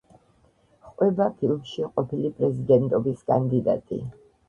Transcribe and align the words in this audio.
ჰყვება 0.85 1.27
ფილმში 1.43 1.87
ყოფილი 1.91 2.35
პრეზიდენტობის 2.41 3.25
კანდიდატი. 3.33 4.05